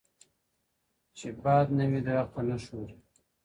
[0.59, 2.95] ¬ چي باد نه وي، درخته نه ښوري.